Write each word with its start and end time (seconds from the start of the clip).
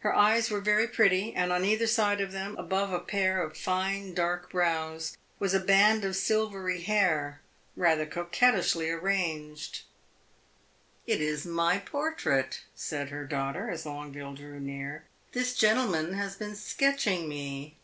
Her 0.00 0.12
eyes 0.12 0.50
were 0.50 0.60
very 0.60 0.88
pretty, 0.88 1.32
and 1.34 1.52
on 1.52 1.64
either 1.64 1.86
side 1.86 2.20
of 2.20 2.32
them, 2.32 2.56
above 2.58 2.92
a 2.92 2.98
pair 2.98 3.40
of 3.40 3.56
fine 3.56 4.12
dark 4.12 4.50
brows, 4.50 5.16
was 5.38 5.54
a 5.54 5.60
band 5.60 6.04
of 6.04 6.16
silvery 6.16 6.80
hair, 6.82 7.42
rather 7.76 8.04
coquettishly 8.04 8.90
arranged. 8.90 9.82
"It 11.06 11.20
is 11.20 11.46
my 11.46 11.78
portrait," 11.78 12.62
said 12.74 13.10
her 13.10 13.24
daughter, 13.24 13.70
as 13.70 13.86
Longueville 13.86 14.34
drew 14.34 14.58
near. 14.58 15.04
"This 15.30 15.54
gentleman 15.54 16.14
has 16.14 16.34
been 16.34 16.56
sketching 16.56 17.28
me." 17.28 17.76